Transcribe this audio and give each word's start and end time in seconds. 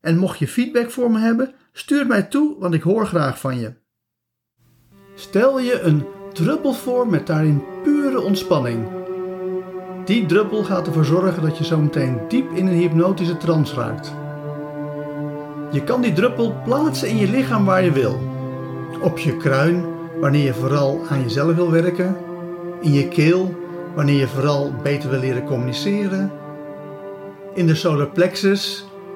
En 0.00 0.18
mocht 0.18 0.38
je 0.38 0.48
feedback 0.48 0.90
voor 0.90 1.10
me 1.10 1.18
hebben, 1.18 1.54
stuur 1.72 2.06
mij 2.06 2.22
toe, 2.22 2.56
want 2.58 2.74
ik 2.74 2.82
hoor 2.82 3.06
graag 3.06 3.40
van 3.40 3.58
je. 3.58 3.72
Stel 5.14 5.60
je 5.60 5.80
een 5.80 6.04
druppel 6.32 6.72
voor 6.72 7.08
met 7.08 7.26
daarin 7.26 7.62
pure 7.82 8.20
ontspanning. 8.20 8.86
Die 10.04 10.26
druppel 10.26 10.64
gaat 10.64 10.86
ervoor 10.86 11.04
zorgen 11.04 11.42
dat 11.42 11.58
je 11.58 11.64
zo 11.64 11.78
meteen 11.78 12.20
diep 12.28 12.50
in 12.50 12.66
een 12.66 12.78
hypnotische 12.78 13.36
trance 13.36 13.74
raakt. 13.74 14.12
Je 15.72 15.84
kan 15.84 16.00
die 16.00 16.12
druppel 16.12 16.54
plaatsen 16.64 17.08
in 17.08 17.16
je 17.16 17.30
lichaam 17.30 17.64
waar 17.64 17.84
je 17.84 17.92
wil. 17.92 18.20
Op 19.00 19.18
je 19.18 19.36
kruin, 19.36 19.84
wanneer 20.20 20.44
je 20.44 20.54
vooral 20.54 21.00
aan 21.08 21.22
jezelf 21.22 21.54
wil 21.54 21.70
werken. 21.70 22.16
In 22.80 22.92
je 22.92 23.08
keel, 23.08 23.54
wanneer 23.94 24.18
je 24.18 24.28
vooral 24.28 24.72
beter 24.82 25.10
wil 25.10 25.20
leren 25.20 25.44
communiceren. 25.44 26.32
In 27.54 27.66
de 27.66 27.74
solar 27.74 28.08
plexus, 28.08 28.89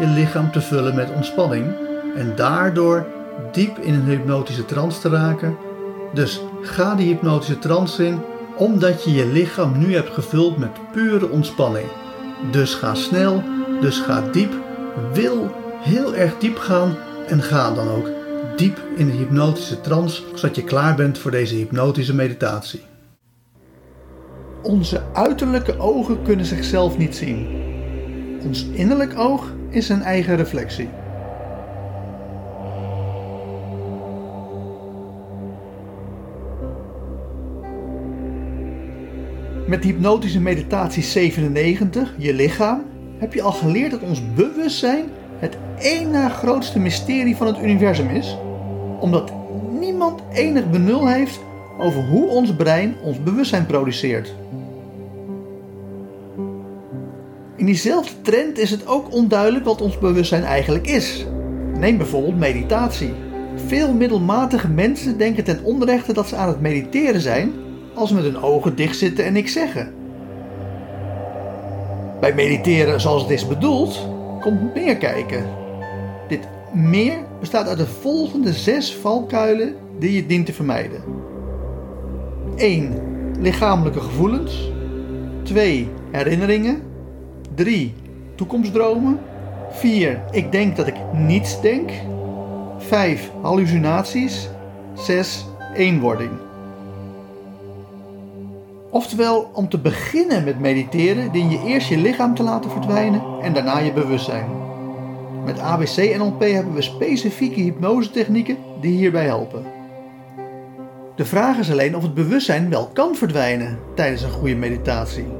je 0.00 0.06
lichaam 0.06 0.50
te 0.50 0.60
vullen 0.60 0.94
met 0.94 1.12
ontspanning. 1.14 1.66
En 2.16 2.32
daardoor 2.36 3.06
diep 3.52 3.78
in 3.78 3.94
een 3.94 4.04
hypnotische 4.04 4.64
trance 4.64 5.00
te 5.00 5.08
raken. 5.08 5.56
Dus 6.14 6.40
ga 6.62 6.94
die 6.94 7.06
hypnotische 7.06 7.58
trance 7.58 8.06
in, 8.06 8.18
omdat 8.56 9.04
je 9.04 9.12
je 9.12 9.26
lichaam 9.26 9.78
nu 9.78 9.94
hebt 9.94 10.10
gevuld 10.10 10.58
met 10.58 10.92
pure 10.92 11.28
ontspanning. 11.28 11.86
Dus 12.50 12.74
ga 12.74 12.94
snel, 12.94 13.42
dus 13.80 13.98
ga 13.98 14.22
diep. 14.32 14.52
Wil 15.12 15.50
heel 15.80 16.14
erg 16.14 16.38
diep 16.38 16.58
gaan 16.58 16.94
en 17.26 17.42
ga 17.42 17.74
dan 17.74 17.88
ook 17.88 18.08
diep 18.56 18.78
in 18.96 19.06
de 19.06 19.12
hypnotische 19.12 19.80
trance, 19.80 20.22
zodat 20.34 20.56
je 20.56 20.64
klaar 20.64 20.94
bent 20.94 21.18
voor 21.18 21.30
deze 21.30 21.54
hypnotische 21.54 22.14
meditatie. 22.14 22.82
Onze 24.62 25.02
uiterlijke 25.12 25.78
ogen 25.78 26.22
kunnen 26.22 26.46
zichzelf 26.46 26.98
niet 26.98 27.16
zien. 27.16 27.69
Ons 28.46 28.66
innerlijk 28.72 29.18
oog 29.18 29.54
is 29.70 29.88
een 29.88 30.02
eigen 30.02 30.36
reflectie. 30.36 30.88
Met 39.66 39.84
hypnotische 39.84 40.40
meditatie 40.40 41.02
97, 41.02 42.14
je 42.16 42.34
lichaam, 42.34 42.82
heb 43.18 43.34
je 43.34 43.42
al 43.42 43.52
geleerd 43.52 43.90
dat 43.90 44.02
ons 44.02 44.34
bewustzijn 44.34 45.04
het 45.38 45.56
één 45.78 46.10
na 46.10 46.28
grootste 46.28 46.78
mysterie 46.78 47.36
van 47.36 47.46
het 47.46 47.58
universum 47.58 48.08
is, 48.08 48.36
omdat 49.00 49.32
niemand 49.78 50.20
enig 50.32 50.70
benul 50.70 51.06
heeft 51.06 51.40
over 51.78 52.02
hoe 52.02 52.28
ons 52.28 52.54
brein 52.54 52.94
ons 53.02 53.22
bewustzijn 53.22 53.66
produceert. 53.66 54.34
In 57.60 57.66
diezelfde 57.66 58.12
trend 58.22 58.58
is 58.58 58.70
het 58.70 58.86
ook 58.86 59.12
onduidelijk 59.12 59.64
wat 59.64 59.80
ons 59.80 59.98
bewustzijn 59.98 60.44
eigenlijk 60.44 60.86
is. 60.86 61.26
Neem 61.78 61.96
bijvoorbeeld 61.96 62.38
meditatie. 62.38 63.12
Veel 63.66 63.92
middelmatige 63.92 64.68
mensen 64.68 65.18
denken 65.18 65.44
ten 65.44 65.64
onrechte 65.64 66.12
dat 66.12 66.28
ze 66.28 66.36
aan 66.36 66.48
het 66.48 66.60
mediteren 66.60 67.20
zijn 67.20 67.52
als 67.94 68.08
ze 68.08 68.14
met 68.14 68.24
hun 68.24 68.42
ogen 68.42 68.76
dicht 68.76 68.96
zitten 68.96 69.24
en 69.24 69.32
niks 69.32 69.52
zeggen. 69.52 69.92
Bij 72.20 72.34
mediteren 72.34 73.00
zoals 73.00 73.22
het 73.22 73.30
is 73.30 73.46
bedoeld, 73.46 74.08
komt 74.40 74.74
meer 74.74 74.96
kijken. 74.96 75.44
Dit 76.28 76.48
meer 76.72 77.18
bestaat 77.40 77.68
uit 77.68 77.78
de 77.78 77.86
volgende 77.86 78.52
zes 78.52 78.94
valkuilen 78.94 79.74
die 79.98 80.12
je 80.12 80.26
dient 80.26 80.46
te 80.46 80.52
vermijden. 80.52 81.02
1. 82.56 82.92
Lichamelijke 83.40 84.00
gevoelens. 84.00 84.70
2. 85.42 85.88
Herinneringen. 86.10 86.89
3. 87.54 87.94
Toekomstdromen. 88.34 89.18
4. 89.70 90.20
Ik 90.30 90.52
denk 90.52 90.76
dat 90.76 90.86
ik 90.86 90.94
niets 91.12 91.60
denk. 91.60 91.90
5. 92.78 93.30
Hallucinaties. 93.42 94.48
6. 94.94 95.46
Eenwording. 95.74 96.30
Oftewel, 98.90 99.50
om 99.54 99.68
te 99.68 99.78
beginnen 99.78 100.44
met 100.44 100.60
mediteren 100.60 101.32
dien 101.32 101.50
je 101.50 101.62
eerst 101.66 101.88
je 101.88 101.98
lichaam 101.98 102.34
te 102.34 102.42
laten 102.42 102.70
verdwijnen 102.70 103.22
en 103.42 103.52
daarna 103.52 103.78
je 103.78 103.92
bewustzijn. 103.92 104.46
Met 105.44 105.58
ABC 105.58 106.16
NLP 106.16 106.40
hebben 106.40 106.74
we 106.74 106.82
specifieke 106.82 107.60
hypnosetechnieken 107.60 108.56
die 108.80 108.96
hierbij 108.96 109.24
helpen. 109.24 109.64
De 111.16 111.24
vraag 111.24 111.58
is 111.58 111.70
alleen 111.70 111.96
of 111.96 112.02
het 112.02 112.14
bewustzijn 112.14 112.70
wel 112.70 112.86
kan 112.86 113.14
verdwijnen 113.14 113.78
tijdens 113.94 114.22
een 114.22 114.30
goede 114.30 114.56
meditatie. 114.56 115.39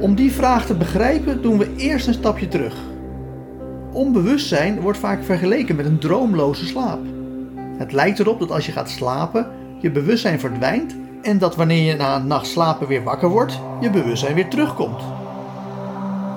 Om 0.00 0.14
die 0.14 0.32
vraag 0.32 0.66
te 0.66 0.74
begrijpen 0.74 1.42
doen 1.42 1.58
we 1.58 1.74
eerst 1.76 2.06
een 2.06 2.14
stapje 2.14 2.48
terug. 2.48 2.74
Onbewustzijn 3.92 4.80
wordt 4.80 4.98
vaak 4.98 5.24
vergeleken 5.24 5.76
met 5.76 5.86
een 5.86 5.98
droomloze 5.98 6.66
slaap. 6.66 7.00
Het 7.78 7.92
lijkt 7.92 8.18
erop 8.18 8.38
dat 8.38 8.50
als 8.50 8.66
je 8.66 8.72
gaat 8.72 8.90
slapen, 8.90 9.46
je 9.80 9.90
bewustzijn 9.90 10.40
verdwijnt 10.40 10.96
en 11.22 11.38
dat 11.38 11.56
wanneer 11.56 11.82
je 11.82 11.96
na 11.96 12.16
een 12.16 12.26
nacht 12.26 12.46
slapen 12.46 12.86
weer 12.86 13.02
wakker 13.02 13.28
wordt, 13.28 13.60
je 13.80 13.90
bewustzijn 13.90 14.34
weer 14.34 14.48
terugkomt. 14.48 15.02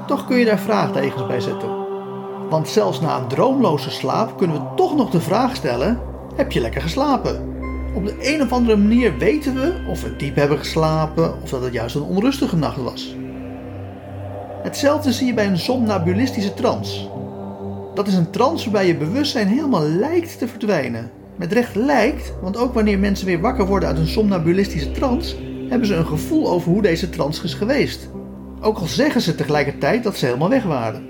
Toch 0.08 0.28
kun 0.28 0.38
je 0.38 0.46
daar 0.46 0.60
vraagtekens 0.60 1.28
bij 1.28 1.40
zetten. 1.40 1.70
Want 2.50 2.68
zelfs 2.68 3.02
na 3.02 3.18
een 3.18 3.28
droomloze 3.28 3.92
slaap 3.92 4.38
kunnen 4.38 4.56
we 4.56 4.76
toch 4.76 4.96
nog 4.96 5.10
de 5.10 5.22
vraag 5.22 5.56
stellen: 5.56 6.00
heb 6.36 6.52
je 6.52 6.60
lekker 6.60 6.82
geslapen? 6.82 7.52
Op 7.96 8.06
de 8.06 8.34
een 8.34 8.42
of 8.42 8.52
andere 8.52 8.78
manier 8.78 9.18
weten 9.18 9.54
we 9.54 9.74
of 9.88 10.02
we 10.02 10.16
diep 10.16 10.36
hebben 10.36 10.58
geslapen 10.58 11.42
of 11.42 11.50
dat 11.50 11.62
het 11.62 11.74
juist 11.74 11.96
een 11.96 12.02
onrustige 12.02 12.56
nacht 12.56 12.78
was. 12.78 13.16
Hetzelfde 14.64 15.12
zie 15.12 15.28
je 15.28 15.34
bij 15.34 15.48
een 15.48 15.58
somnabulistische 15.58 16.54
trance. 16.54 17.10
Dat 17.94 18.08
is 18.08 18.14
een 18.14 18.30
trance 18.30 18.64
waarbij 18.64 18.88
je 18.88 18.98
bewustzijn 18.98 19.48
helemaal 19.48 19.88
lijkt 19.88 20.38
te 20.38 20.48
verdwijnen. 20.48 21.12
Met 21.36 21.52
recht 21.52 21.76
lijkt, 21.76 22.34
want 22.42 22.58
ook 22.58 22.74
wanneer 22.74 23.00
mensen 23.00 23.26
weer 23.26 23.40
wakker 23.40 23.66
worden 23.66 23.90
uit 23.90 23.98
een 23.98 24.08
somnabulistische 24.08 24.92
trance, 24.92 25.36
hebben 25.70 25.88
ze 25.88 25.96
een 25.96 26.06
gevoel 26.06 26.50
over 26.50 26.72
hoe 26.72 26.82
deze 26.82 27.10
trance 27.10 27.44
is 27.44 27.54
geweest. 27.54 28.10
Ook 28.62 28.78
al 28.78 28.86
zeggen 28.86 29.22
ze 29.22 29.36
tegelijkertijd 29.36 30.04
dat 30.04 30.16
ze 30.16 30.26
helemaal 30.26 30.50
weg 30.50 30.64
waren. 30.64 31.06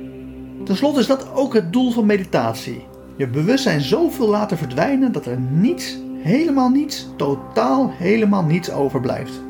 Ten 0.64 0.76
slotte 0.76 1.00
is 1.00 1.08
dat 1.08 1.36
ook 1.36 1.54
het 1.54 1.74
doel 1.74 1.92
van 1.92 2.06
meditatie. 2.06 2.86
Je 3.18 3.28
bewustzijn 3.28 3.82
zoveel 3.82 4.30
laten 4.30 4.58
verdwijnen 4.58 5.12
dat 5.12 5.26
er 5.26 5.40
niets, 5.40 5.98
helemaal 6.18 6.70
niets, 6.70 7.08
totaal 7.18 7.92
helemaal 7.98 8.44
niets 8.44 8.72
overblijft. 8.72 9.42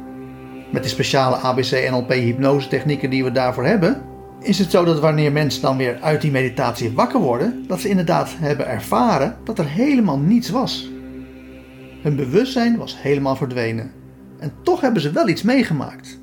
Met 0.74 0.84
de 0.84 0.90
speciale 0.90 1.36
ABC-NLP-hypnose 1.36 2.68
technieken 2.68 3.10
die 3.10 3.24
we 3.24 3.32
daarvoor 3.32 3.66
hebben, 3.66 4.02
is 4.40 4.60
het 4.60 4.72
zo 4.72 4.84
dat 4.84 5.00
wanneer 5.00 5.32
mensen 5.32 5.62
dan 5.62 5.78
weer 5.78 5.98
uit 6.02 6.22
die 6.22 6.32
meditatie 6.32 6.92
wakker 6.92 7.20
worden, 7.20 7.64
dat 7.68 7.80
ze 7.80 7.90
inderdaad 7.90 8.30
hebben 8.40 8.68
ervaren 8.68 9.36
dat 9.44 9.60
er 9.60 9.66
helemaal 9.66 10.18
niets 10.18 10.50
was. 10.50 10.90
Hun 12.02 12.16
bewustzijn 12.16 12.78
was 12.78 13.02
helemaal 13.02 13.36
verdwenen. 13.36 13.92
En 14.40 14.54
toch 14.64 14.82
hebben 14.82 15.02
ze 15.02 15.12
wel 15.12 15.28
iets 15.28 15.42
meegemaakt. 15.42 16.20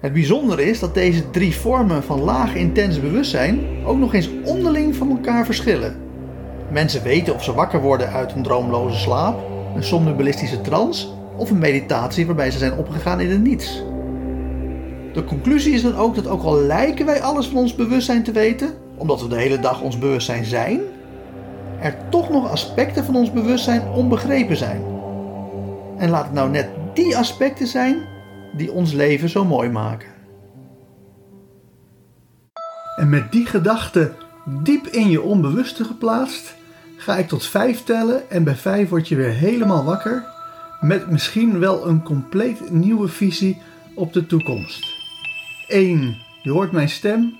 Het 0.00 0.12
bijzondere 0.12 0.64
is 0.64 0.78
dat 0.78 0.94
deze 0.94 1.30
drie 1.30 1.56
vormen 1.56 2.02
van 2.02 2.20
laag 2.20 2.54
intens 2.54 3.00
bewustzijn 3.00 3.60
ook 3.84 3.98
nog 3.98 4.14
eens 4.14 4.30
onderling 4.44 4.96
van 4.96 5.10
elkaar 5.10 5.44
verschillen. 5.44 5.96
Mensen 6.70 7.02
weten 7.02 7.34
of 7.34 7.44
ze 7.44 7.54
wakker 7.54 7.80
worden 7.80 8.08
uit 8.08 8.32
een 8.32 8.42
droomloze 8.42 8.98
slaap, 8.98 9.40
een 9.74 9.84
somnambulistische 9.84 10.60
trance 10.60 11.20
of 11.36 11.50
een 11.50 11.58
meditatie 11.58 12.26
waarbij 12.26 12.50
ze 12.50 12.58
zijn 12.58 12.76
opgegaan 12.76 13.20
in 13.20 13.30
het 13.30 13.42
niets. 13.42 13.82
De 15.12 15.24
conclusie 15.24 15.72
is 15.72 15.82
dan 15.82 15.96
ook 15.96 16.14
dat 16.14 16.26
ook 16.26 16.42
al 16.42 16.60
lijken 16.60 17.06
wij 17.06 17.22
alles 17.22 17.46
van 17.46 17.56
ons 17.56 17.74
bewustzijn 17.74 18.22
te 18.22 18.32
weten, 18.32 18.74
omdat 18.96 19.22
we 19.22 19.28
de 19.28 19.38
hele 19.38 19.60
dag 19.60 19.80
ons 19.80 19.98
bewustzijn 19.98 20.44
zijn, 20.44 20.80
er 21.80 21.96
toch 22.10 22.30
nog 22.30 22.50
aspecten 22.50 23.04
van 23.04 23.16
ons 23.16 23.32
bewustzijn 23.32 23.82
onbegrepen 23.94 24.56
zijn. 24.56 24.82
En 25.96 26.10
laat 26.10 26.24
het 26.24 26.32
nou 26.32 26.50
net 26.50 26.68
die 26.94 27.16
aspecten 27.16 27.66
zijn 27.66 27.96
die 28.56 28.72
ons 28.72 28.92
leven 28.92 29.28
zo 29.28 29.44
mooi 29.44 29.70
maken. 29.70 30.08
En 32.96 33.08
met 33.08 33.32
die 33.32 33.46
gedachte 33.46 34.12
diep 34.62 34.86
in 34.86 35.10
je 35.10 35.22
onbewuste 35.22 35.84
geplaatst, 35.84 36.54
ga 36.96 37.16
ik 37.16 37.28
tot 37.28 37.46
vijf 37.46 37.84
tellen 37.84 38.30
en 38.30 38.44
bij 38.44 38.56
vijf 38.56 38.88
word 38.88 39.08
je 39.08 39.16
weer 39.16 39.32
helemaal 39.32 39.84
wakker 39.84 40.31
met 40.82 41.10
misschien 41.10 41.58
wel 41.58 41.88
een 41.88 42.02
compleet 42.02 42.70
nieuwe 42.70 43.08
visie 43.08 43.62
op 43.94 44.12
de 44.12 44.26
toekomst. 44.26 44.86
1. 45.68 46.16
Je 46.42 46.50
hoort 46.50 46.72
mijn 46.72 46.88
stem. 46.88 47.36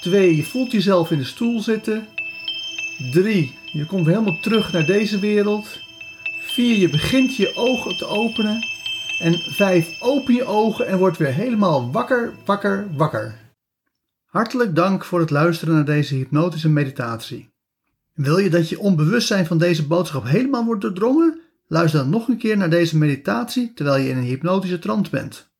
2. 0.00 0.36
Je 0.36 0.44
voelt 0.44 0.72
jezelf 0.72 1.10
in 1.10 1.18
de 1.18 1.24
stoel 1.24 1.60
zitten. 1.60 2.06
3. 3.12 3.58
Je 3.72 3.86
komt 3.86 4.06
helemaal 4.06 4.40
terug 4.40 4.72
naar 4.72 4.86
deze 4.86 5.18
wereld. 5.18 5.78
4. 6.40 6.76
Je 6.76 6.90
begint 6.90 7.36
je 7.36 7.52
ogen 7.56 7.96
te 7.96 8.06
openen. 8.06 8.58
En 9.18 9.38
5. 9.38 10.00
Open 10.00 10.34
je 10.34 10.44
ogen 10.44 10.86
en 10.86 10.98
word 10.98 11.16
weer 11.16 11.34
helemaal 11.34 11.92
wakker, 11.92 12.32
wakker, 12.44 12.86
wakker. 12.96 13.34
Hartelijk 14.24 14.74
dank 14.74 15.04
voor 15.04 15.20
het 15.20 15.30
luisteren 15.30 15.74
naar 15.74 15.84
deze 15.84 16.14
hypnotische 16.14 16.68
meditatie. 16.68 17.48
Wil 18.14 18.38
je 18.38 18.50
dat 18.50 18.68
je 18.68 18.78
onbewustzijn 18.78 19.46
van 19.46 19.58
deze 19.58 19.86
boodschap 19.86 20.24
helemaal 20.24 20.64
wordt 20.64 20.80
doordrongen? 20.80 21.40
Luister 21.72 22.00
dan 22.00 22.10
nog 22.10 22.28
een 22.28 22.38
keer 22.38 22.56
naar 22.56 22.70
deze 22.70 22.98
meditatie 22.98 23.72
terwijl 23.72 24.02
je 24.02 24.08
in 24.08 24.16
een 24.16 24.22
hypnotische 24.22 24.78
trance 24.78 25.10
bent. 25.10 25.50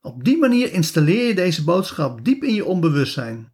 Op 0.00 0.24
die 0.24 0.38
manier 0.38 0.72
installeer 0.72 1.26
je 1.26 1.34
deze 1.34 1.64
boodschap 1.64 2.24
diep 2.24 2.42
in 2.42 2.54
je 2.54 2.64
onbewustzijn. 2.64 3.52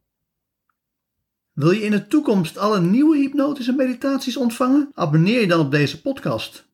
Wil 1.53 1.71
je 1.71 1.83
in 1.83 1.91
de 1.91 2.07
toekomst 2.07 2.59
alle 2.59 2.81
nieuwe 2.81 3.17
hypnotische 3.17 3.73
meditaties 3.73 4.37
ontvangen? 4.37 4.91
Abonneer 4.95 5.41
je 5.41 5.47
dan 5.47 5.61
op 5.61 5.71
deze 5.71 6.01
podcast. 6.01 6.71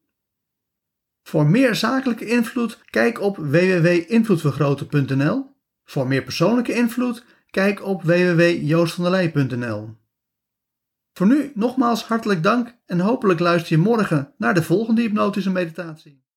Voor 1.22 1.46
meer 1.46 1.74
zakelijke 1.74 2.26
invloed, 2.26 2.78
kijk 2.90 3.20
op 3.20 3.36
www.invloedvergroten.nl. 3.36 5.46
Voor 5.84 6.06
meer 6.06 6.22
persoonlijke 6.22 6.72
invloed, 6.72 7.24
kijk 7.50 7.84
op 7.84 8.02
www.joostvandelij.nl. 8.02 9.97
Voor 11.18 11.26
nu 11.26 11.52
nogmaals 11.54 12.04
hartelijk 12.04 12.42
dank 12.42 12.74
en 12.86 13.00
hopelijk 13.00 13.40
luister 13.40 13.76
je 13.76 13.82
morgen 13.82 14.32
naar 14.36 14.54
de 14.54 14.62
volgende 14.62 15.00
hypnotische 15.00 15.50
meditatie. 15.50 16.22